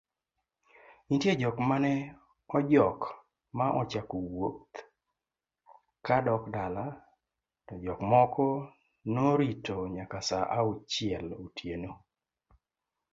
[1.07, 1.93] nitie jok mane
[2.57, 2.99] ojok
[3.57, 4.73] ma ochako wuodh
[6.05, 6.85] ka dok dala
[7.65, 8.47] to jok moko
[9.13, 11.91] noritonyakasaaauchielotieno